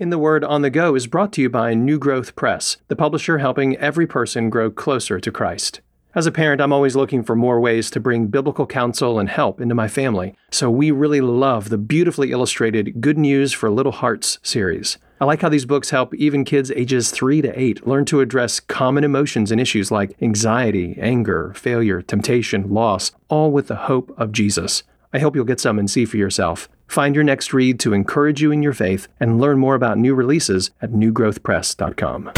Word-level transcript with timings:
In 0.00 0.08
the 0.08 0.16
Word 0.16 0.44
on 0.44 0.62
the 0.62 0.70
Go 0.70 0.94
is 0.94 1.06
brought 1.06 1.30
to 1.34 1.42
you 1.42 1.50
by 1.50 1.74
New 1.74 1.98
Growth 1.98 2.34
Press, 2.34 2.78
the 2.88 2.96
publisher 2.96 3.36
helping 3.36 3.76
every 3.76 4.06
person 4.06 4.48
grow 4.48 4.70
closer 4.70 5.20
to 5.20 5.30
Christ. 5.30 5.82
As 6.14 6.26
a 6.26 6.32
parent, 6.32 6.62
I'm 6.62 6.72
always 6.72 6.96
looking 6.96 7.22
for 7.22 7.36
more 7.36 7.60
ways 7.60 7.90
to 7.90 8.00
bring 8.00 8.28
biblical 8.28 8.66
counsel 8.66 9.18
and 9.18 9.28
help 9.28 9.60
into 9.60 9.74
my 9.74 9.88
family, 9.88 10.34
so 10.50 10.70
we 10.70 10.90
really 10.90 11.20
love 11.20 11.68
the 11.68 11.76
beautifully 11.76 12.32
illustrated 12.32 13.02
Good 13.02 13.18
News 13.18 13.52
for 13.52 13.68
Little 13.68 13.92
Hearts 13.92 14.38
series. 14.42 14.96
I 15.20 15.26
like 15.26 15.42
how 15.42 15.50
these 15.50 15.66
books 15.66 15.90
help 15.90 16.14
even 16.14 16.46
kids 16.46 16.70
ages 16.70 17.10
3 17.10 17.42
to 17.42 17.60
8 17.60 17.86
learn 17.86 18.06
to 18.06 18.22
address 18.22 18.58
common 18.58 19.04
emotions 19.04 19.52
and 19.52 19.60
issues 19.60 19.90
like 19.90 20.16
anxiety, 20.22 20.96
anger, 20.98 21.52
failure, 21.54 22.00
temptation, 22.00 22.70
loss, 22.72 23.12
all 23.28 23.52
with 23.52 23.66
the 23.66 23.76
hope 23.76 24.14
of 24.16 24.32
Jesus. 24.32 24.82
I 25.12 25.18
hope 25.18 25.34
you'll 25.34 25.44
get 25.44 25.58
some 25.58 25.78
and 25.78 25.90
see 25.90 26.04
for 26.04 26.16
yourself. 26.18 26.68
Find 26.86 27.16
your 27.16 27.24
next 27.24 27.52
read 27.52 27.80
to 27.80 27.92
encourage 27.92 28.40
you 28.40 28.52
in 28.52 28.62
your 28.62 28.72
faith 28.72 29.08
and 29.18 29.40
learn 29.40 29.58
more 29.58 29.74
about 29.74 29.98
new 29.98 30.14
releases 30.14 30.70
at 30.80 30.90
newgrowthpress.com. 30.90 32.30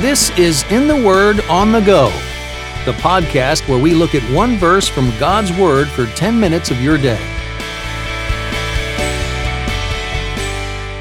This 0.00 0.30
is 0.38 0.64
In 0.70 0.88
the 0.88 0.96
Word 0.96 1.40
on 1.50 1.72
the 1.72 1.80
Go, 1.80 2.08
the 2.86 2.92
podcast 2.98 3.68
where 3.68 3.82
we 3.82 3.92
look 3.92 4.14
at 4.14 4.22
one 4.34 4.56
verse 4.56 4.88
from 4.88 5.10
God's 5.18 5.52
Word 5.58 5.88
for 5.88 6.06
10 6.06 6.40
minutes 6.40 6.70
of 6.70 6.80
your 6.80 6.96
day. 6.96 7.20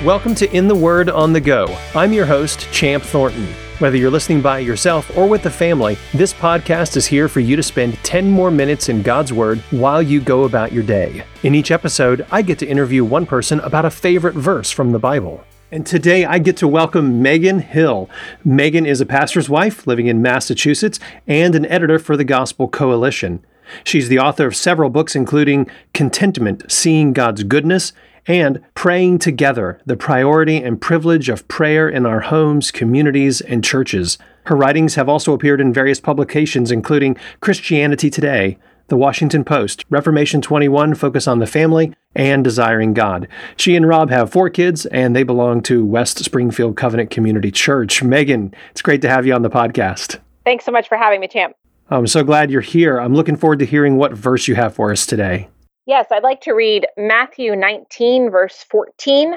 Welcome 0.03 0.35
to 0.35 0.53
In 0.53 0.67
the 0.67 0.75
Word 0.75 1.09
on 1.09 1.31
the 1.31 1.39
Go. 1.39 1.65
I'm 1.95 2.11
your 2.11 2.25
host, 2.25 2.69
Champ 2.73 3.03
Thornton. 3.03 3.47
Whether 3.83 3.97
you're 3.97 4.11
listening 4.11 4.41
by 4.41 4.59
yourself 4.59 5.11
or 5.17 5.27
with 5.27 5.43
the 5.43 5.49
family, 5.49 5.97
this 6.13 6.33
podcast 6.33 6.95
is 6.95 7.05
here 7.05 7.27
for 7.27 7.41
you 7.41 7.57
to 7.57 7.61
spend 7.61 8.01
10 8.05 8.31
more 8.31 8.49
minutes 8.49 8.87
in 8.87 9.01
God's 9.01 9.33
Word 9.33 9.59
while 9.71 10.01
you 10.01 10.21
go 10.21 10.45
about 10.45 10.71
your 10.71 10.83
day. 10.83 11.25
In 11.43 11.53
each 11.53 11.69
episode, 11.69 12.25
I 12.31 12.43
get 12.43 12.57
to 12.59 12.65
interview 12.65 13.03
one 13.03 13.25
person 13.25 13.59
about 13.59 13.83
a 13.83 13.89
favorite 13.89 14.35
verse 14.35 14.71
from 14.71 14.93
the 14.93 14.99
Bible. 14.99 15.43
And 15.69 15.85
today 15.85 16.23
I 16.23 16.39
get 16.39 16.55
to 16.57 16.67
welcome 16.69 17.21
Megan 17.21 17.59
Hill. 17.59 18.09
Megan 18.45 18.85
is 18.85 19.01
a 19.01 19.05
pastor's 19.05 19.49
wife 19.49 19.85
living 19.85 20.07
in 20.07 20.21
Massachusetts 20.21 20.97
and 21.27 21.53
an 21.53 21.65
editor 21.65 21.99
for 21.99 22.15
the 22.15 22.23
Gospel 22.23 22.69
Coalition. 22.69 23.45
She's 23.83 24.07
the 24.07 24.19
author 24.19 24.47
of 24.47 24.55
several 24.55 24.91
books, 24.91 25.13
including 25.13 25.69
Contentment 25.93 26.71
Seeing 26.71 27.11
God's 27.11 27.43
Goodness 27.43 27.91
and 28.27 28.61
Praying 28.75 29.19
Together 29.19 29.79
The 29.85 29.97
Priority 29.97 30.57
and 30.57 30.79
Privilege 30.79 31.29
of 31.29 31.47
Prayer 31.47 31.89
in 31.89 32.05
Our 32.05 32.21
Homes, 32.21 32.71
Communities, 32.71 33.41
and 33.41 33.63
Churches. 33.63 34.17
Her 34.45 34.55
writings 34.55 34.95
have 34.95 35.09
also 35.09 35.33
appeared 35.33 35.61
in 35.61 35.73
various 35.73 35.99
publications, 35.99 36.71
including 36.71 37.17
Christianity 37.39 38.09
Today, 38.09 38.57
The 38.87 38.97
Washington 38.97 39.43
Post, 39.43 39.85
Reformation 39.89 40.41
21 40.41 40.95
Focus 40.95 41.27
on 41.27 41.39
the 41.39 41.47
Family, 41.47 41.93
and 42.15 42.43
Desiring 42.43 42.93
God. 42.93 43.27
She 43.57 43.75
and 43.75 43.87
Rob 43.87 44.09
have 44.09 44.31
four 44.31 44.49
kids, 44.49 44.85
and 44.87 45.15
they 45.15 45.23
belong 45.23 45.61
to 45.63 45.85
West 45.85 46.23
Springfield 46.23 46.77
Covenant 46.77 47.09
Community 47.09 47.51
Church. 47.51 48.03
Megan, 48.03 48.53
it's 48.71 48.81
great 48.81 49.01
to 49.01 49.09
have 49.09 49.25
you 49.25 49.33
on 49.33 49.41
the 49.41 49.49
podcast. 49.49 50.19
Thanks 50.43 50.65
so 50.65 50.71
much 50.71 50.87
for 50.87 50.97
having 50.97 51.19
me, 51.19 51.27
Champ. 51.27 51.55
I'm 51.89 52.07
so 52.07 52.23
glad 52.23 52.49
you're 52.49 52.61
here. 52.61 52.97
I'm 52.99 53.13
looking 53.13 53.35
forward 53.35 53.59
to 53.59 53.65
hearing 53.65 53.97
what 53.97 54.13
verse 54.13 54.47
you 54.47 54.55
have 54.55 54.73
for 54.73 54.91
us 54.91 55.05
today. 55.05 55.49
Yes, 55.85 56.07
I'd 56.11 56.23
like 56.23 56.41
to 56.41 56.53
read 56.53 56.87
Matthew 56.95 57.55
19, 57.57 58.29
verse 58.29 58.65
14. 58.69 59.35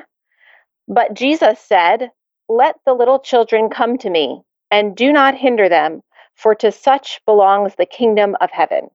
But 0.86 1.14
Jesus 1.14 1.58
said, 1.58 2.12
Let 2.48 2.77
the 2.86 2.94
little 2.94 3.19
children 3.19 3.69
come 3.69 3.98
to 3.98 4.11
me, 4.11 4.42
and 4.70 4.97
do 4.97 5.12
not 5.12 5.34
hinder 5.34 5.69
them, 5.69 6.02
for 6.36 6.55
to 6.56 6.70
such 6.70 7.20
belongs 7.27 7.74
the 7.74 7.86
kingdom 7.86 8.36
of 8.41 8.50
heaven. 8.52 8.91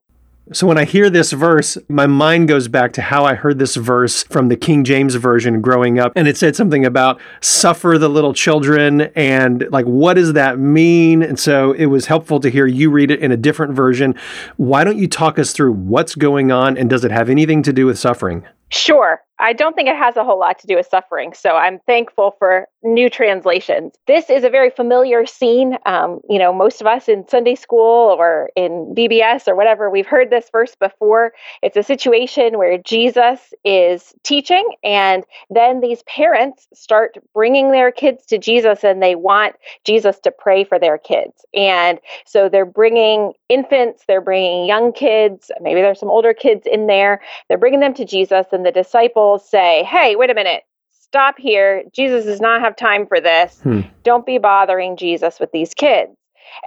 So 0.54 0.68
when 0.68 0.78
I 0.78 0.86
hear 0.86 1.10
this 1.10 1.32
verse, 1.32 1.78
my 1.88 2.08
mind 2.08 2.48
goes 2.48 2.68
back 2.68 2.94
to 2.94 3.02
how 3.02 3.24
I 3.24 3.36
heard 3.36 3.60
this 3.60 3.76
verse 3.76 4.24
from 4.24 4.50
the 4.50 4.58
King 4.58 4.84
James 4.84 5.16
Version 5.16 5.62
growing 5.62 5.98
up. 5.98 6.12
And 6.16 6.28
it 6.28 6.36
said 6.36 6.56
something 6.56 6.84
about 6.84 7.22
suffer 7.40 7.98
the 7.98 8.10
little 8.10 8.34
children 8.34 9.02
and 9.16 9.68
like, 9.72 9.86
what 9.86 10.16
does 10.16 10.34
that 10.34 10.60
mean? 10.60 11.22
And 11.22 11.40
so 11.40 11.72
it 11.74 11.86
was 11.86 12.08
helpful 12.08 12.40
to 12.42 12.50
hear 12.50 12.66
you 12.66 12.90
read 12.90 13.12
it 13.12 13.22
in 13.22 13.32
a 13.32 13.38
different 13.38 13.74
version. 13.76 14.16
Why 14.58 14.84
don't 14.84 14.98
you 14.98 15.08
talk 15.08 15.40
us 15.40 15.54
through 15.54 15.74
what's 15.74 16.16
going 16.16 16.52
on 16.52 16.76
and 16.76 16.90
does 16.90 17.06
it 17.06 17.12
have 17.12 17.30
anything 17.30 17.64
to 17.64 17.72
do 17.72 17.86
with 17.86 17.98
suffering? 17.98 18.46
Sure. 18.70 19.22
I 19.42 19.54
don't 19.54 19.76
think 19.76 19.90
it 19.90 19.96
has 19.96 20.16
a 20.16 20.24
whole 20.24 20.40
lot 20.40 20.60
to 20.60 20.68
do 20.68 20.76
with 20.76 20.88
suffering. 20.88 21.34
So 21.34 21.56
I'm 21.56 21.80
thankful 21.80 22.36
for 22.38 22.68
new 22.84 23.10
translations. 23.10 23.94
This 24.06 24.30
is 24.30 24.44
a 24.44 24.50
very 24.50 24.70
familiar 24.70 25.26
scene. 25.26 25.78
Um, 25.86 26.20
you 26.30 26.38
know, 26.38 26.54
most 26.54 26.80
of 26.80 26.88
us 26.88 27.10
in 27.10 27.28
Sunday 27.28 27.56
school 27.56 28.16
or 28.18 28.50
in 28.56 28.94
VBS 28.96 29.48
or 29.48 29.56
whatever, 29.56 29.90
we've 29.90 30.06
heard 30.06 30.30
this 30.30 30.50
verse 30.52 30.76
before. 30.80 31.34
It's 31.64 31.76
a 31.76 31.84
situation 31.84 32.58
where 32.58 32.78
Jesus 32.78 33.54
is 33.66 34.14
teaching, 34.24 34.68
and 34.84 35.24
then 35.50 35.82
these 35.82 36.04
parents 36.04 36.68
start 36.74 37.18
bringing 37.34 37.72
their 37.72 37.92
kids 37.92 38.26
to 38.28 38.38
Jesus 38.38 38.84
and 38.84 39.02
they 39.02 39.16
want 39.16 39.56
Jesus 39.86 40.20
to 40.20 40.32
pray 40.32 40.64
for 40.64 40.78
their 40.78 40.98
kids. 40.98 41.46
And 41.54 42.00
so 42.26 42.48
they're 42.48 42.66
bringing 42.66 43.34
infants, 43.50 44.04
they're 44.08 44.22
bringing 44.22 44.66
young 44.68 44.94
kids, 44.94 45.52
maybe 45.62 45.82
there's 45.82 46.00
some 46.00 46.10
older 46.10 46.34
kids 46.34 46.68
in 46.72 46.88
there. 46.88 47.22
They're 47.48 47.58
bringing 47.58 47.80
them 47.80 47.94
to 47.96 48.06
Jesus, 48.06 48.48
and 48.52 48.66
the 48.66 48.72
disciples 48.72 49.31
say, 49.40 49.84
Hey, 49.84 50.16
wait 50.16 50.30
a 50.30 50.36
minute 50.36 50.64
stop 51.12 51.38
here. 51.38 51.84
Jesus 51.94 52.24
does 52.24 52.40
not 52.40 52.62
have 52.62 52.74
time 52.78 53.06
for 53.06 53.20
this. 53.20 53.60
Hmm. 53.64 53.82
Don't 54.04 54.26
be 54.26 54.38
bothering 54.38 54.96
Jesus 54.96 55.42
with 55.42 55.52
these 55.52 55.74
kids. 55.74 56.12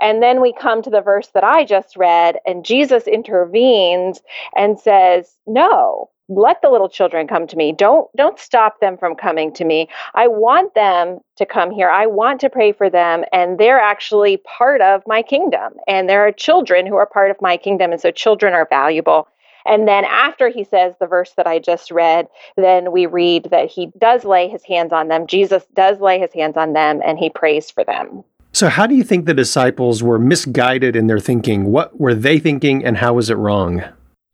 And 0.03 0.23
then 0.23 0.43
we 0.43 0.53
come 0.53 0.83
to 0.83 0.91
the 0.91 1.01
verse 1.01 1.29
that 1.33 1.45
I 1.45 1.65
just 1.65 1.97
read, 1.97 2.37
and 2.47 2.65
Jesus 2.65 3.07
intervenes 3.07 4.21
and 4.55 4.79
says, 4.79 5.37
No, 5.47 6.11
let 6.29 6.61
the 6.63 6.71
little 6.71 6.89
children 6.91 7.27
come 7.27 7.47
to 7.47 7.57
me. 7.57 7.73
Don't 7.73 8.09
don't 8.17 8.39
stop 8.39 8.81
them 8.81 8.97
from 8.99 9.15
coming 9.15 9.53
to 9.55 9.65
me. 9.65 9.89
I 10.15 10.29
want 10.29 10.75
them 10.75 11.21
to 11.37 11.47
come 11.47 11.71
here. 11.71 11.89
I 11.89 12.07
want 12.07 12.41
to 12.41 12.51
pray 12.51 12.73
for 12.73 12.89
them 12.89 13.25
and 13.33 13.59
they're 13.59 13.81
actually 13.81 14.39
part 14.39 14.81
of 14.81 15.03
my 15.07 15.21
kingdom. 15.21 15.75
And 15.87 16.09
there 16.09 16.27
are 16.27 16.33
children 16.33 16.87
who 16.87 16.97
are 16.97 17.07
part 17.07 17.31
of 17.31 17.37
my 17.43 17.59
kingdom 17.59 17.93
and 17.93 18.01
so 18.01 18.11
children 18.11 18.55
are 18.55 18.67
valuable. 18.71 19.29
And 19.67 19.89
then 19.89 20.05
after 20.05 20.49
he 20.49 20.65
says 20.65 20.95
the 20.99 21.07
verse 21.07 21.33
that 21.37 21.47
I 21.47 21.59
just 21.59 21.91
read, 21.91 22.29
then 22.57 22.93
we 22.93 23.07
read 23.07 23.49
that 23.51 23.71
he 23.71 23.91
does 23.99 24.25
lay 24.25 24.49
his 24.49 24.63
hands 24.65 24.93
on 24.93 25.09
them. 25.09 25.27
Jesus 25.27 25.65
does 25.75 26.01
lay 26.01 26.19
his 26.19 26.33
hands 26.33 26.57
on 26.57 26.73
them 26.73 27.01
and 27.05 27.19
he 27.19 27.31
prays 27.31 27.71
for 27.71 27.85
them. 27.85 28.25
So, 28.53 28.69
how 28.69 28.87
do 28.87 28.95
you 28.95 29.03
think 29.03 29.27
the 29.27 29.35
disciples 29.35 30.03
were 30.03 30.19
misguided 30.19 30.95
in 30.95 31.09
their 31.09 31.19
thinking? 31.19 31.65
What 31.73 31.99
were 31.99 32.15
they 32.15 32.39
thinking 32.39 32.85
and 32.85 32.97
how 32.97 33.15
was 33.15 33.29
it 33.29 33.35
wrong? 33.35 33.83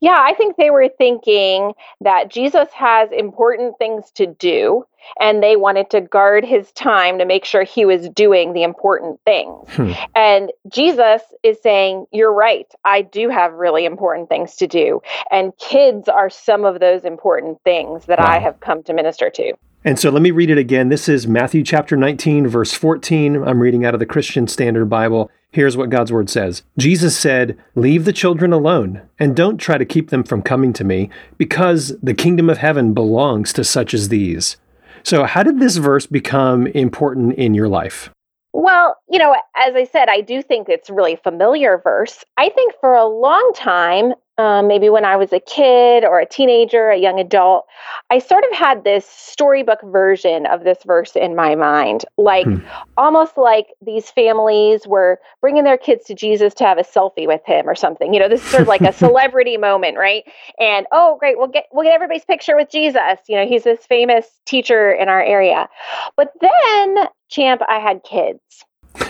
Yeah, 0.00 0.16
I 0.18 0.34
think 0.34 0.56
they 0.56 0.70
were 0.70 0.88
thinking 0.88 1.72
that 2.00 2.30
Jesus 2.30 2.68
has 2.72 3.10
important 3.12 3.76
things 3.78 4.10
to 4.12 4.26
do, 4.26 4.84
and 5.20 5.42
they 5.42 5.56
wanted 5.56 5.90
to 5.90 6.00
guard 6.00 6.44
his 6.44 6.72
time 6.72 7.18
to 7.18 7.26
make 7.26 7.44
sure 7.44 7.64
he 7.64 7.84
was 7.84 8.08
doing 8.08 8.54
the 8.54 8.62
important 8.62 9.20
things. 9.26 9.68
Hmm. 9.70 9.92
And 10.14 10.52
Jesus 10.68 11.22
is 11.42 11.58
saying, 11.62 12.06
You're 12.12 12.32
right. 12.32 12.66
I 12.84 13.02
do 13.02 13.28
have 13.28 13.52
really 13.52 13.84
important 13.84 14.30
things 14.30 14.56
to 14.56 14.66
do. 14.66 15.02
And 15.30 15.52
kids 15.58 16.08
are 16.08 16.30
some 16.30 16.64
of 16.64 16.80
those 16.80 17.04
important 17.04 17.58
things 17.62 18.06
that 18.06 18.18
wow. 18.18 18.26
I 18.26 18.38
have 18.38 18.60
come 18.60 18.82
to 18.84 18.94
minister 18.94 19.28
to. 19.28 19.52
And 19.84 19.98
so 19.98 20.10
let 20.10 20.20
me 20.20 20.30
read 20.30 20.50
it 20.50 20.58
again. 20.58 20.90
This 20.90 21.08
is 21.08 21.26
Matthew 21.26 21.62
chapter 21.62 21.96
19, 21.96 22.46
verse 22.48 22.72
14. 22.74 23.42
I'm 23.42 23.60
reading 23.60 23.86
out 23.86 23.94
of 23.94 24.00
the 24.00 24.06
Christian 24.06 24.46
Standard 24.46 24.86
Bible. 24.86 25.30
Here's 25.52 25.76
what 25.76 25.90
God's 25.90 26.12
word 26.12 26.30
says 26.30 26.62
Jesus 26.78 27.16
said, 27.18 27.58
Leave 27.74 28.04
the 28.04 28.12
children 28.12 28.52
alone, 28.52 29.02
and 29.18 29.34
don't 29.34 29.58
try 29.58 29.78
to 29.78 29.84
keep 29.84 30.10
them 30.10 30.22
from 30.22 30.42
coming 30.42 30.72
to 30.74 30.84
me, 30.84 31.10
because 31.38 31.98
the 32.02 32.14
kingdom 32.14 32.48
of 32.48 32.58
heaven 32.58 32.94
belongs 32.94 33.52
to 33.54 33.64
such 33.64 33.92
as 33.92 34.08
these. 34.08 34.56
So, 35.02 35.24
how 35.24 35.42
did 35.42 35.58
this 35.58 35.76
verse 35.76 36.06
become 36.06 36.66
important 36.68 37.34
in 37.34 37.54
your 37.54 37.68
life? 37.68 38.10
Well, 38.52 38.96
you 39.08 39.18
know, 39.18 39.34
as 39.56 39.74
I 39.74 39.84
said, 39.84 40.08
I 40.08 40.20
do 40.20 40.42
think 40.42 40.68
it's 40.68 40.90
really 40.90 41.16
familiar 41.16 41.80
verse. 41.82 42.24
I 42.36 42.48
think 42.50 42.74
for 42.80 42.94
a 42.94 43.06
long 43.06 43.52
time, 43.54 44.12
um, 44.40 44.68
maybe 44.68 44.88
when 44.88 45.04
I 45.04 45.16
was 45.16 45.34
a 45.34 45.38
kid 45.38 46.02
or 46.02 46.18
a 46.18 46.24
teenager, 46.24 46.88
a 46.88 46.96
young 46.96 47.20
adult, 47.20 47.66
I 48.08 48.18
sort 48.18 48.42
of 48.50 48.56
had 48.56 48.84
this 48.84 49.04
storybook 49.04 49.82
version 49.82 50.46
of 50.46 50.64
this 50.64 50.78
verse 50.86 51.14
in 51.14 51.36
my 51.36 51.54
mind, 51.54 52.06
like 52.16 52.46
hmm. 52.46 52.60
almost 52.96 53.36
like 53.36 53.66
these 53.84 54.08
families 54.10 54.86
were 54.86 55.20
bringing 55.42 55.64
their 55.64 55.76
kids 55.76 56.06
to 56.06 56.14
Jesus 56.14 56.54
to 56.54 56.64
have 56.64 56.78
a 56.78 56.82
selfie 56.82 57.26
with 57.26 57.42
him 57.44 57.68
or 57.68 57.74
something. 57.74 58.14
You 58.14 58.20
know, 58.20 58.30
this 58.30 58.42
is 58.42 58.50
sort 58.50 58.62
of 58.62 58.68
like 58.68 58.80
a 58.80 58.92
celebrity 59.04 59.58
moment, 59.58 59.98
right? 59.98 60.24
And 60.58 60.86
oh, 60.90 61.18
great, 61.20 61.36
we'll 61.36 61.48
get 61.48 61.66
we'll 61.70 61.84
get 61.84 61.92
everybody's 61.92 62.24
picture 62.24 62.56
with 62.56 62.70
Jesus. 62.70 63.18
You 63.28 63.36
know, 63.36 63.46
he's 63.46 63.64
this 63.64 63.84
famous 63.84 64.26
teacher 64.46 64.90
in 64.90 65.10
our 65.10 65.22
area. 65.22 65.68
But 66.16 66.32
then, 66.40 67.08
champ, 67.28 67.60
I 67.68 67.78
had 67.78 68.02
kids. 68.04 68.40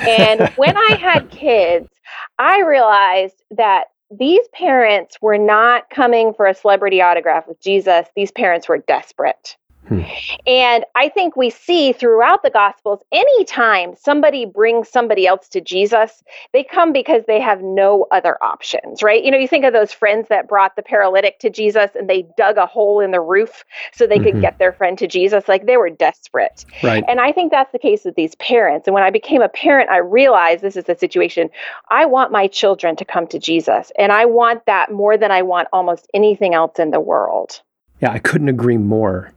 And 0.00 0.48
when 0.56 0.76
I 0.76 0.96
had 1.00 1.30
kids, 1.30 1.88
I 2.36 2.62
realized 2.62 3.44
that 3.52 3.84
these 4.10 4.46
parents 4.52 5.18
were 5.20 5.38
not 5.38 5.88
coming 5.90 6.34
for 6.34 6.46
a 6.46 6.54
celebrity 6.54 7.00
autograph 7.00 7.46
with 7.46 7.60
Jesus. 7.60 8.06
These 8.16 8.32
parents 8.32 8.68
were 8.68 8.78
desperate. 8.78 9.56
Hmm. 9.90 10.02
And 10.46 10.84
I 10.94 11.08
think 11.08 11.34
we 11.34 11.50
see 11.50 11.92
throughout 11.92 12.44
the 12.44 12.50
Gospels, 12.50 13.00
anytime 13.10 13.96
somebody 13.96 14.46
brings 14.46 14.88
somebody 14.88 15.26
else 15.26 15.48
to 15.48 15.60
Jesus, 15.60 16.22
they 16.52 16.62
come 16.62 16.92
because 16.92 17.24
they 17.26 17.40
have 17.40 17.60
no 17.60 18.06
other 18.12 18.42
options, 18.42 19.02
right? 19.02 19.22
You 19.24 19.32
know, 19.32 19.36
you 19.36 19.48
think 19.48 19.64
of 19.64 19.72
those 19.72 19.92
friends 19.92 20.28
that 20.28 20.46
brought 20.46 20.76
the 20.76 20.82
paralytic 20.82 21.40
to 21.40 21.50
Jesus 21.50 21.90
and 21.96 22.08
they 22.08 22.24
dug 22.36 22.56
a 22.56 22.66
hole 22.66 23.00
in 23.00 23.10
the 23.10 23.20
roof 23.20 23.64
so 23.92 24.06
they 24.06 24.18
mm-hmm. 24.18 24.24
could 24.24 24.40
get 24.40 24.58
their 24.58 24.72
friend 24.72 24.96
to 24.98 25.08
Jesus. 25.08 25.48
Like 25.48 25.66
they 25.66 25.76
were 25.76 25.90
desperate. 25.90 26.64
Right. 26.84 27.04
And 27.08 27.20
I 27.20 27.32
think 27.32 27.50
that's 27.50 27.72
the 27.72 27.78
case 27.78 28.04
with 28.04 28.14
these 28.14 28.36
parents. 28.36 28.86
And 28.86 28.94
when 28.94 29.02
I 29.02 29.10
became 29.10 29.42
a 29.42 29.48
parent, 29.48 29.90
I 29.90 29.98
realized 29.98 30.62
this 30.62 30.76
is 30.76 30.84
the 30.84 30.96
situation. 30.96 31.50
I 31.90 32.06
want 32.06 32.30
my 32.30 32.46
children 32.46 32.94
to 32.94 33.04
come 33.04 33.26
to 33.26 33.40
Jesus. 33.40 33.90
And 33.98 34.12
I 34.12 34.24
want 34.24 34.66
that 34.66 34.92
more 34.92 35.18
than 35.18 35.32
I 35.32 35.42
want 35.42 35.66
almost 35.72 36.06
anything 36.14 36.54
else 36.54 36.78
in 36.78 36.92
the 36.92 37.00
world. 37.00 37.60
Yeah, 38.00 38.12
I 38.12 38.18
couldn't 38.18 38.48
agree 38.48 38.78
more. 38.78 39.32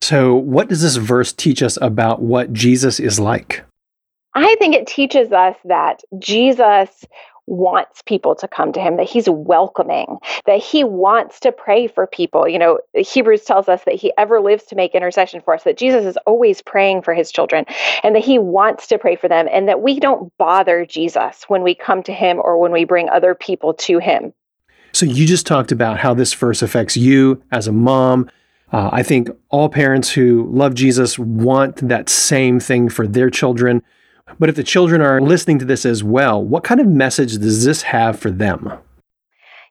So, 0.00 0.34
what 0.34 0.68
does 0.68 0.82
this 0.82 0.96
verse 0.96 1.32
teach 1.32 1.62
us 1.62 1.78
about 1.80 2.22
what 2.22 2.52
Jesus 2.52 3.00
is 3.00 3.18
like? 3.18 3.64
I 4.34 4.56
think 4.56 4.74
it 4.74 4.86
teaches 4.86 5.32
us 5.32 5.56
that 5.64 6.02
Jesus 6.18 7.04
wants 7.46 8.02
people 8.02 8.34
to 8.34 8.48
come 8.48 8.72
to 8.72 8.80
him, 8.80 8.96
that 8.96 9.08
he's 9.08 9.28
welcoming, 9.28 10.18
that 10.46 10.62
he 10.62 10.82
wants 10.82 11.40
to 11.40 11.52
pray 11.52 11.86
for 11.86 12.06
people. 12.06 12.48
You 12.48 12.58
know, 12.58 12.78
Hebrews 12.94 13.44
tells 13.44 13.68
us 13.68 13.82
that 13.84 13.94
he 13.94 14.12
ever 14.16 14.40
lives 14.40 14.64
to 14.64 14.76
make 14.76 14.94
intercession 14.94 15.42
for 15.42 15.54
us, 15.54 15.64
that 15.64 15.76
Jesus 15.76 16.04
is 16.06 16.16
always 16.26 16.62
praying 16.62 17.02
for 17.02 17.12
his 17.12 17.30
children, 17.30 17.66
and 18.02 18.14
that 18.14 18.24
he 18.24 18.38
wants 18.38 18.86
to 18.88 18.98
pray 18.98 19.16
for 19.16 19.28
them, 19.28 19.46
and 19.52 19.68
that 19.68 19.82
we 19.82 20.00
don't 20.00 20.32
bother 20.38 20.86
Jesus 20.86 21.44
when 21.48 21.62
we 21.62 21.74
come 21.74 22.02
to 22.04 22.12
him 22.12 22.38
or 22.42 22.58
when 22.58 22.72
we 22.72 22.84
bring 22.84 23.08
other 23.10 23.34
people 23.34 23.74
to 23.74 23.98
him. 23.98 24.32
So, 24.92 25.06
you 25.06 25.26
just 25.26 25.46
talked 25.46 25.72
about 25.72 25.98
how 25.98 26.14
this 26.14 26.32
verse 26.32 26.62
affects 26.62 26.96
you 26.96 27.42
as 27.50 27.66
a 27.66 27.72
mom 27.72 28.30
uh, 28.72 28.90
I 28.92 29.02
think 29.02 29.28
all 29.50 29.68
parents 29.68 30.10
who 30.10 30.48
love 30.50 30.74
Jesus 30.74 31.18
want 31.18 31.88
that 31.88 32.08
same 32.08 32.58
thing 32.58 32.88
for 32.88 33.06
their 33.06 33.30
children. 33.30 33.82
But 34.38 34.48
if 34.48 34.56
the 34.56 34.64
children 34.64 35.00
are 35.00 35.20
listening 35.20 35.58
to 35.60 35.64
this 35.64 35.86
as 35.86 36.02
well, 36.02 36.42
what 36.42 36.64
kind 36.64 36.80
of 36.80 36.86
message 36.86 37.38
does 37.38 37.64
this 37.64 37.82
have 37.82 38.18
for 38.18 38.30
them? 38.30 38.72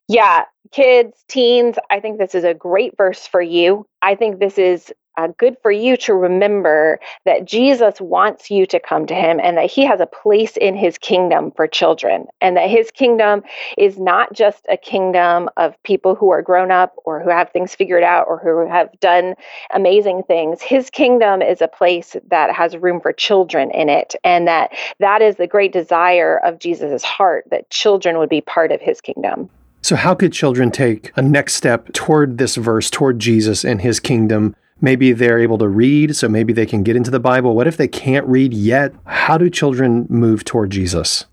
Yeah, 0.07 0.43
kids, 0.73 1.23
teens, 1.27 1.77
I 1.89 1.99
think 1.99 2.17
this 2.17 2.35
is 2.35 2.43
a 2.43 2.53
great 2.53 2.97
verse 2.97 3.27
for 3.27 3.41
you. 3.41 3.85
I 4.01 4.15
think 4.15 4.39
this 4.39 4.57
is 4.57 4.91
uh, 5.15 5.27
good 5.37 5.55
for 5.61 5.71
you 5.71 5.95
to 5.95 6.15
remember 6.15 6.99
that 7.25 7.45
Jesus 7.45 8.01
wants 8.01 8.49
you 8.49 8.65
to 8.65 8.79
come 8.79 9.05
to 9.05 9.13
him 9.13 9.39
and 9.39 9.55
that 9.57 9.69
he 9.69 9.85
has 9.85 9.99
a 9.99 10.07
place 10.07 10.57
in 10.57 10.75
his 10.75 10.97
kingdom 10.97 11.51
for 11.55 11.67
children, 11.67 12.25
and 12.41 12.57
that 12.57 12.67
his 12.69 12.89
kingdom 12.89 13.43
is 13.77 13.99
not 13.99 14.33
just 14.33 14.65
a 14.69 14.77
kingdom 14.77 15.49
of 15.55 15.75
people 15.83 16.15
who 16.15 16.31
are 16.31 16.41
grown 16.41 16.71
up 16.71 16.95
or 17.05 17.21
who 17.21 17.29
have 17.29 17.51
things 17.51 17.75
figured 17.75 18.01
out 18.01 18.25
or 18.27 18.39
who 18.39 18.67
have 18.67 18.89
done 18.99 19.35
amazing 19.71 20.23
things. 20.23 20.63
His 20.63 20.89
kingdom 20.89 21.43
is 21.43 21.61
a 21.61 21.67
place 21.67 22.15
that 22.29 22.55
has 22.55 22.75
room 22.75 22.99
for 22.99 23.13
children 23.13 23.69
in 23.69 23.89
it, 23.89 24.15
and 24.23 24.47
that 24.47 24.71
that 24.99 25.21
is 25.21 25.35
the 25.35 25.45
great 25.45 25.71
desire 25.71 26.39
of 26.43 26.57
Jesus' 26.57 27.03
heart 27.03 27.45
that 27.51 27.69
children 27.69 28.17
would 28.17 28.29
be 28.29 28.41
part 28.41 28.71
of 28.71 28.81
his 28.81 28.99
kingdom. 28.99 29.47
So, 29.83 29.97
how 29.97 30.15
could 30.15 30.31
children 30.31 30.71
take 30.71 31.11
a 31.17 31.21
next 31.21 31.55
step 31.55 31.91
toward 31.91 32.37
this 32.37 32.55
verse, 32.55 32.89
toward 32.89 33.19
Jesus 33.19 33.65
and 33.65 33.81
his 33.81 33.99
kingdom? 33.99 34.55
Maybe 34.79 35.11
they're 35.11 35.39
able 35.39 35.57
to 35.57 35.67
read, 35.67 36.15
so 36.15 36.29
maybe 36.29 36.53
they 36.53 36.65
can 36.65 36.83
get 36.83 36.95
into 36.95 37.11
the 37.11 37.19
Bible. 37.19 37.53
What 37.53 37.67
if 37.67 37.75
they 37.75 37.89
can't 37.89 38.25
read 38.25 38.53
yet? 38.53 38.93
How 39.05 39.37
do 39.37 39.49
children 39.49 40.07
move 40.09 40.45
toward 40.45 40.69
Jesus? 40.69 41.25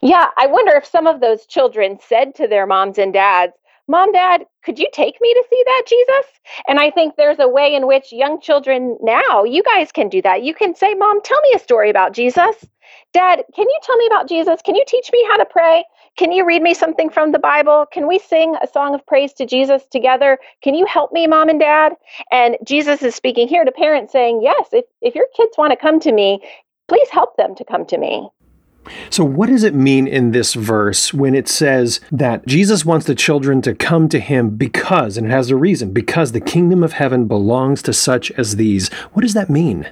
Yeah, 0.00 0.28
I 0.36 0.46
wonder 0.46 0.72
if 0.76 0.86
some 0.86 1.08
of 1.08 1.20
those 1.20 1.46
children 1.46 1.98
said 2.00 2.36
to 2.36 2.46
their 2.46 2.64
moms 2.64 2.96
and 2.96 3.12
dads, 3.12 3.54
Mom, 3.88 4.12
Dad, 4.12 4.46
could 4.64 4.78
you 4.78 4.88
take 4.92 5.20
me 5.20 5.34
to 5.34 5.44
see 5.50 5.62
that 5.66 5.82
Jesus? 5.88 6.40
And 6.68 6.78
I 6.78 6.92
think 6.92 7.16
there's 7.16 7.40
a 7.40 7.48
way 7.48 7.74
in 7.74 7.88
which 7.88 8.12
young 8.12 8.40
children 8.40 8.96
now, 9.02 9.42
you 9.42 9.64
guys 9.64 9.90
can 9.90 10.08
do 10.08 10.22
that. 10.22 10.44
You 10.44 10.54
can 10.54 10.76
say, 10.76 10.94
Mom, 10.94 11.20
tell 11.22 11.40
me 11.40 11.52
a 11.56 11.58
story 11.58 11.90
about 11.90 12.12
Jesus. 12.12 12.54
Dad, 13.12 13.42
can 13.54 13.68
you 13.68 13.78
tell 13.82 13.96
me 13.96 14.06
about 14.06 14.28
Jesus? 14.28 14.60
Can 14.64 14.74
you 14.74 14.84
teach 14.86 15.10
me 15.12 15.26
how 15.28 15.36
to 15.36 15.44
pray? 15.44 15.84
Can 16.16 16.30
you 16.30 16.46
read 16.46 16.62
me 16.62 16.74
something 16.74 17.10
from 17.10 17.32
the 17.32 17.40
Bible? 17.40 17.86
Can 17.92 18.06
we 18.06 18.20
sing 18.20 18.54
a 18.62 18.68
song 18.68 18.94
of 18.94 19.04
praise 19.04 19.32
to 19.34 19.46
Jesus 19.46 19.82
together? 19.90 20.38
Can 20.62 20.74
you 20.74 20.86
help 20.86 21.12
me, 21.12 21.26
mom 21.26 21.48
and 21.48 21.58
dad? 21.58 21.94
And 22.30 22.56
Jesus 22.64 23.02
is 23.02 23.16
speaking 23.16 23.48
here 23.48 23.64
to 23.64 23.72
parents 23.72 24.12
saying, 24.12 24.40
Yes, 24.40 24.68
if, 24.72 24.84
if 25.00 25.16
your 25.16 25.26
kids 25.36 25.58
want 25.58 25.72
to 25.72 25.76
come 25.76 25.98
to 26.00 26.12
me, 26.12 26.40
please 26.86 27.08
help 27.10 27.36
them 27.36 27.56
to 27.56 27.64
come 27.64 27.84
to 27.86 27.98
me. 27.98 28.28
So, 29.10 29.24
what 29.24 29.48
does 29.48 29.64
it 29.64 29.74
mean 29.74 30.06
in 30.06 30.30
this 30.30 30.54
verse 30.54 31.12
when 31.12 31.34
it 31.34 31.48
says 31.48 32.00
that 32.12 32.46
Jesus 32.46 32.84
wants 32.84 33.06
the 33.06 33.14
children 33.14 33.62
to 33.62 33.74
come 33.74 34.08
to 34.10 34.20
him 34.20 34.50
because, 34.50 35.16
and 35.16 35.26
it 35.26 35.30
has 35.30 35.50
a 35.50 35.56
reason, 35.56 35.92
because 35.92 36.30
the 36.30 36.40
kingdom 36.40 36.84
of 36.84 36.92
heaven 36.92 37.26
belongs 37.26 37.82
to 37.82 37.92
such 37.92 38.30
as 38.32 38.56
these? 38.56 38.92
What 39.14 39.22
does 39.22 39.34
that 39.34 39.50
mean? 39.50 39.88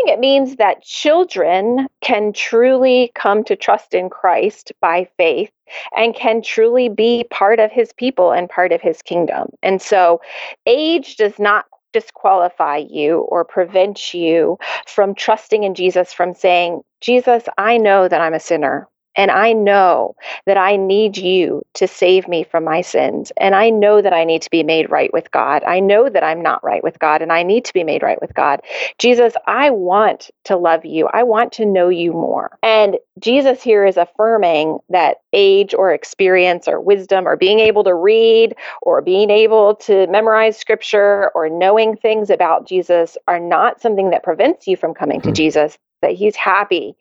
Think 0.00 0.16
it 0.16 0.20
means 0.20 0.56
that 0.56 0.82
children 0.82 1.86
can 2.00 2.32
truly 2.32 3.12
come 3.14 3.44
to 3.44 3.54
trust 3.54 3.92
in 3.92 4.08
Christ 4.08 4.72
by 4.80 5.08
faith 5.18 5.50
and 5.94 6.14
can 6.14 6.40
truly 6.40 6.88
be 6.88 7.24
part 7.24 7.60
of 7.60 7.70
his 7.70 7.92
people 7.92 8.32
and 8.32 8.48
part 8.48 8.72
of 8.72 8.80
his 8.80 9.02
kingdom. 9.02 9.50
And 9.62 9.82
so 9.82 10.22
age 10.64 11.16
does 11.16 11.38
not 11.38 11.66
disqualify 11.92 12.78
you 12.78 13.18
or 13.18 13.44
prevent 13.44 14.14
you 14.14 14.56
from 14.86 15.14
trusting 15.14 15.64
in 15.64 15.74
Jesus, 15.74 16.14
from 16.14 16.32
saying, 16.32 16.80
Jesus, 17.02 17.44
I 17.58 17.76
know 17.76 18.08
that 18.08 18.22
I'm 18.22 18.34
a 18.34 18.40
sinner. 18.40 18.88
And 19.16 19.30
I 19.30 19.52
know 19.52 20.14
that 20.46 20.56
I 20.56 20.76
need 20.76 21.16
you 21.16 21.62
to 21.74 21.88
save 21.88 22.28
me 22.28 22.44
from 22.44 22.64
my 22.64 22.80
sins. 22.80 23.32
And 23.36 23.54
I 23.54 23.70
know 23.70 24.00
that 24.00 24.12
I 24.12 24.24
need 24.24 24.42
to 24.42 24.50
be 24.50 24.62
made 24.62 24.90
right 24.90 25.12
with 25.12 25.30
God. 25.30 25.64
I 25.64 25.80
know 25.80 26.08
that 26.08 26.22
I'm 26.22 26.42
not 26.42 26.62
right 26.62 26.82
with 26.82 26.98
God 26.98 27.20
and 27.20 27.32
I 27.32 27.42
need 27.42 27.64
to 27.64 27.72
be 27.72 27.84
made 27.84 28.02
right 28.02 28.20
with 28.20 28.34
God. 28.34 28.60
Jesus, 28.98 29.34
I 29.46 29.70
want 29.70 30.30
to 30.44 30.56
love 30.56 30.84
you. 30.84 31.08
I 31.12 31.24
want 31.24 31.52
to 31.54 31.66
know 31.66 31.88
you 31.88 32.12
more. 32.12 32.56
And 32.62 32.98
Jesus 33.18 33.62
here 33.62 33.84
is 33.84 33.96
affirming 33.96 34.78
that 34.88 35.18
age 35.32 35.74
or 35.74 35.92
experience 35.92 36.68
or 36.68 36.80
wisdom 36.80 37.26
or 37.26 37.36
being 37.36 37.58
able 37.58 37.84
to 37.84 37.94
read 37.94 38.54
or 38.82 39.02
being 39.02 39.30
able 39.30 39.74
to 39.76 40.06
memorize 40.06 40.56
scripture 40.56 41.30
or 41.34 41.48
knowing 41.48 41.96
things 41.96 42.30
about 42.30 42.66
Jesus 42.66 43.18
are 43.26 43.40
not 43.40 43.80
something 43.80 44.10
that 44.10 44.22
prevents 44.22 44.66
you 44.66 44.76
from 44.76 44.94
coming 44.94 45.20
to 45.22 45.28
hmm. 45.30 45.34
Jesus, 45.34 45.78
that 46.02 46.12
he's 46.12 46.36
happy 46.36 46.94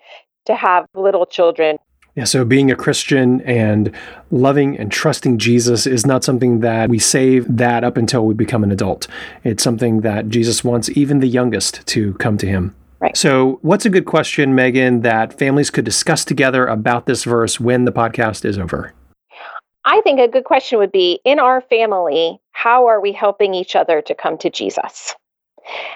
to 0.45 0.56
have 0.56 0.85
little 0.95 1.25
children 1.25 1.77
yeah, 2.19 2.25
so 2.25 2.44
being 2.44 2.69
a 2.69 2.75
Christian 2.75 3.39
and 3.44 3.95
loving 4.30 4.77
and 4.77 4.92
trusting 4.92 5.38
Jesus 5.38 5.88
is 5.88 6.06
not 6.06 6.21
something 6.25 6.60
that 6.60 6.89
we 6.89 7.00
save 7.00 7.45
that 7.48 7.86
up 7.86 7.95
until 7.95 8.25
we 8.25 8.33
become 8.33 8.62
an 8.62 8.74
adult. 8.74 9.07
It's 9.45 9.63
something 9.63 10.01
that 10.01 10.27
Jesus 10.27 10.62
wants 10.62 10.89
even 10.98 11.21
the 11.21 11.30
youngest 11.30 11.88
to 11.88 12.16
come 12.16 12.38
to 12.39 12.45
him. 12.45 12.75
Right. 13.00 13.16
So, 13.16 13.60
what's 13.62 13.86
a 13.86 13.89
good 13.89 14.04
question, 14.04 14.54
Megan, 14.54 15.00
that 15.04 15.39
families 15.39 15.69
could 15.69 15.86
discuss 15.86 16.25
together 16.25 16.68
about 16.68 17.06
this 17.06 17.24
verse 17.24 17.57
when 17.57 17.86
the 17.86 17.94
podcast 17.94 18.44
is 18.44 18.60
over? 18.60 18.94
I 19.86 20.01
think 20.01 20.19
a 20.19 20.27
good 20.27 20.44
question 20.44 20.77
would 20.80 20.92
be 20.92 21.21
in 21.24 21.39
our 21.39 21.62
family, 21.62 22.42
how 22.51 22.88
are 22.88 23.00
we 23.00 23.13
helping 23.13 23.54
each 23.54 23.77
other 23.77 24.01
to 24.01 24.13
come 24.13 24.38
to 24.39 24.50
Jesus? 24.50 25.16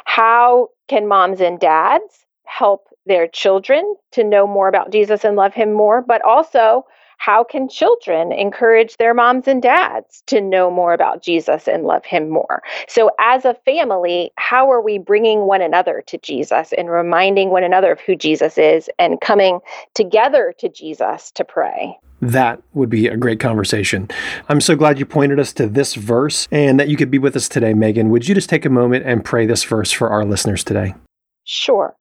How 0.06 0.70
can 0.88 1.06
moms 1.06 1.42
and 1.42 1.60
dads 1.60 2.24
help 2.64 2.88
their 3.06 3.28
children 3.28 3.94
to 4.14 4.24
know 4.24 4.48
more 4.48 4.70
about 4.70 4.90
Jesus 4.90 5.26
and 5.26 5.36
love 5.36 5.54
him 5.54 5.74
more, 5.74 6.02
but 6.02 6.22
also 6.22 6.86
how 7.18 7.44
can 7.44 7.68
children 7.68 8.32
encourage 8.32 8.96
their 8.96 9.14
moms 9.14 9.50
and 9.50 9.62
dads 9.62 10.24
to 10.28 10.40
know 10.40 10.72
more 10.72 10.94
about 10.94 11.22
Jesus 11.22 11.68
and 11.68 11.84
love 11.84 12.06
him 12.06 12.30
more? 12.30 12.64
So, 12.88 13.12
as 13.20 13.44
a 13.44 13.54
family, 13.66 14.32
how 14.38 14.72
are 14.72 14.82
we 14.82 14.98
bringing 14.98 15.42
one 15.46 15.62
another 15.62 16.04
to 16.08 16.18
Jesus 16.20 16.72
and 16.78 16.90
reminding 16.90 17.50
one 17.50 17.66
another 17.66 17.92
of 17.92 18.00
who 18.00 18.16
Jesus 18.16 18.58
is 18.58 18.90
and 18.98 19.20
coming 19.20 19.60
together 19.94 20.54
to 20.60 20.70
Jesus 20.70 21.32
to 21.32 21.44
pray? 21.44 21.98
That 22.22 22.62
would 22.72 22.90
be 22.90 23.08
a 23.08 23.18
great 23.18 23.42
conversation. 23.42 24.10
I'm 24.48 24.62
so 24.62 24.78
glad 24.78 25.00
you 25.00 25.06
pointed 25.06 25.38
us 25.38 25.52
to 25.54 25.68
this 25.68 25.96
verse 25.96 26.48
and 26.50 26.80
that 26.80 26.88
you 26.88 26.96
could 26.96 27.12
be 27.12 27.20
with 27.20 27.36
us 27.36 27.50
today, 27.50 27.74
Megan. 27.74 28.10
Would 28.10 28.30
you 28.30 28.34
just 28.34 28.50
take 28.50 28.64
a 28.64 28.70
moment 28.70 29.06
and 29.06 29.26
pray 29.26 29.46
this 29.46 29.66
verse 29.66 29.92
for 29.92 30.10
our 30.10 30.24
listeners 30.24 30.64
today? 30.64 30.96
Sure. 31.44 31.94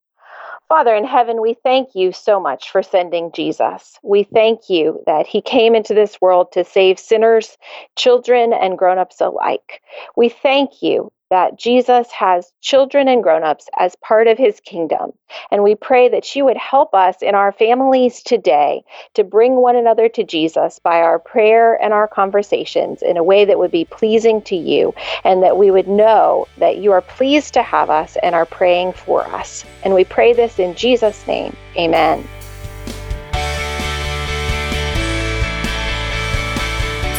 Father 0.73 0.95
in 0.95 1.05
heaven, 1.05 1.43
we 1.43 1.55
thank 1.63 1.91
you 1.95 2.13
so 2.13 2.41
much 2.41 2.71
for 2.71 2.83
sending 2.83 3.31
Jesus. 3.33 3.99
We 4.03 4.23
thank 4.23 4.71
you 4.71 5.03
that 5.05 5.27
he 5.27 5.43
came 5.43 5.75
into 5.75 5.93
this 5.93 6.19
world 6.19 6.51
to 6.53 6.65
save 6.65 6.99
sinners, 6.99 7.59
children, 7.95 8.55
and 8.55 8.79
grown-ups 8.79 9.21
alike. 9.21 9.83
We 10.17 10.31
thank 10.31 10.81
you 10.81 11.13
that 11.33 11.59
Jesus 11.59 12.11
has 12.11 12.53
children 12.61 13.09
and 13.09 13.23
grown-ups 13.23 13.67
as 13.79 13.97
part 14.05 14.29
of 14.29 14.37
his 14.37 14.61
kingdom. 14.61 15.15
And 15.51 15.63
we 15.63 15.75
pray 15.75 16.11
that 16.11 16.37
you 16.37 16.45
would 16.45 16.59
help 16.59 16.93
us 16.93 17.23
in 17.23 17.35
our 17.35 17.53
families 17.53 18.23
today 18.23 18.83
to 19.15 19.25
bring 19.25 19.55
one 19.55 19.75
another 19.75 20.11
to 20.11 20.25
Jesus 20.25 20.79
by 20.79 21.01
our 21.01 21.19
prayer 21.19 21.83
and 21.83 21.95
our 21.95 22.07
conversations 22.07 23.01
in 23.01 23.17
a 23.17 23.23
way 23.23 23.47
that 23.47 23.59
would 23.59 23.71
be 23.71 23.87
pleasing 23.87 24.43
to 24.43 24.57
you 24.57 24.93
and 25.25 25.43
that 25.43 25.57
we 25.57 25.71
would 25.71 25.89
know 25.89 26.47
that 26.59 26.77
you 26.77 26.93
are 26.93 27.01
pleased 27.01 27.55
to 27.55 27.63
have 27.63 27.89
us 27.89 28.19
and 28.23 28.35
are 28.35 28.45
praying 28.45 28.93
for 28.93 29.25
us. 29.29 29.65
And 29.85 29.95
we 29.95 30.05
pray 30.05 30.35
this 30.35 30.59
in 30.59 30.75
Jesus' 30.75 31.27
name. 31.27 31.57
Amen. 31.79 32.29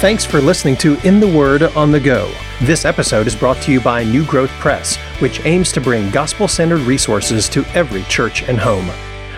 Thanks 0.01 0.23
for 0.23 0.39
listening 0.39 0.77
to 0.77 0.99
In 1.03 1.19
the 1.19 1.35
Word 1.35 1.63
on 1.63 1.91
the 1.91 1.99
Go 1.99 2.31
This 2.61 2.85
episode 2.85 3.27
is 3.27 3.35
brought 3.35 3.61
to 3.63 3.71
you 3.71 3.81
by 3.81 4.03
New 4.03 4.23
Growth 4.25 4.51
Press, 4.51 4.95
which 5.19 5.43
aims 5.43 5.71
to 5.73 5.81
bring 5.81 6.09
gospel 6.11 6.47
centered 6.47 6.81
resources 6.81 7.49
to 7.49 7.65
every 7.73 8.03
church 8.03 8.43
and 8.43 8.57
home. 8.59 8.89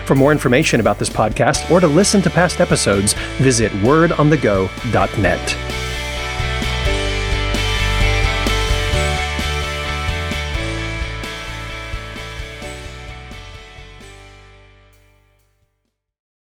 For 0.04 0.14
more 0.14 0.30
information 0.30 0.78
about 0.80 0.98
this 0.98 1.08
podcast 1.08 1.68
or 1.70 1.80
to 1.80 1.88
listen 1.88 2.22
to 2.22 2.30
past 2.30 2.60
episodes, 2.60 3.14
visit 3.38 3.72
wordonthego.net. 3.72 5.65